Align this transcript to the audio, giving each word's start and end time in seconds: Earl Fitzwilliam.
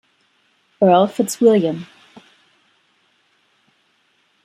Earl 0.81 1.07
Fitzwilliam. 1.09 1.85